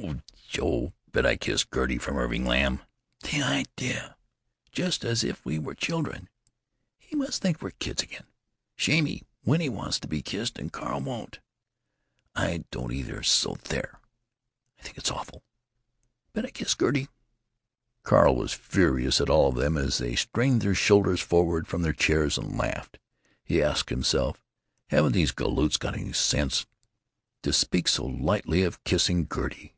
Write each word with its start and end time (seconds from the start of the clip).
"Oh, 0.00 0.20
Jo 0.46 0.66
oe, 0.66 0.92
bet 1.12 1.26
I 1.26 1.36
kiss 1.36 1.66
Gertie!" 1.74 1.98
from 1.98 2.16
Irving 2.16 2.46
Lamb. 2.46 2.82
"The 3.22 3.42
idea!" 3.42 4.16
"Just 4.72 5.04
as 5.04 5.22
if 5.24 5.44
we 5.44 5.58
were 5.58 5.74
children——" 5.74 6.28
"He 6.98 7.16
must 7.16 7.42
think 7.42 7.60
we're 7.60 7.72
kids 7.72 8.02
again——" 8.02 8.26
"Shamey! 8.76 9.24
Winnie 9.44 9.68
wants 9.68 9.98
to 10.00 10.08
be 10.08 10.22
kissed, 10.22 10.56
and 10.58 10.72
Carl 10.72 11.00
won't——" 11.00 11.40
"I 12.34 12.64
don't, 12.70 12.92
either, 12.92 13.22
so 13.22 13.56
there——" 13.64 14.00
"I 14.78 14.82
think 14.82 14.98
it's 14.98 15.10
awful." 15.10 15.42
"Bet 16.32 16.46
I 16.46 16.50
kiss 16.50 16.74
Gertie——" 16.74 17.08
Carl 18.04 18.34
was 18.36 18.52
furious 18.54 19.20
at 19.20 19.28
all 19.30 19.48
of 19.48 19.56
them 19.56 19.76
as 19.76 19.98
they 19.98 20.14
strained 20.16 20.62
their 20.62 20.74
shoulders 20.76 21.20
forward 21.20 21.66
from 21.66 21.82
their 21.82 21.92
chairs 21.92 22.38
and 22.38 22.56
laughed. 22.56 22.98
He 23.44 23.62
asked 23.62 23.90
himself, 23.90 24.40
"Haven't 24.86 25.12
these 25.12 25.32
galoots 25.32 25.76
got 25.76 25.94
any 25.98 26.12
sense?" 26.12 26.66
To 27.42 27.52
speak 27.52 27.88
so 27.88 28.06
lightly 28.06 28.62
of 28.62 28.82
kissing 28.84 29.26
Gertie! 29.28 29.74